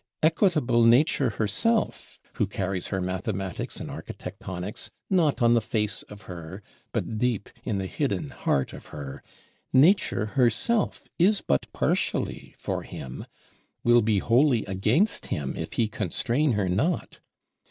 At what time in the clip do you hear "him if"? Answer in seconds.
15.27-15.73